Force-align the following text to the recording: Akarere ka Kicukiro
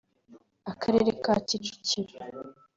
Akarere 0.71 1.09
ka 1.23 1.33
Kicukiro 1.47 2.23